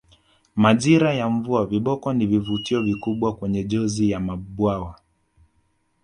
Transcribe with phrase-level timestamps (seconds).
[0.55, 4.95] Majira ya mvua viboko ni vivutio vikubwa kwenye jozi ya mabwawa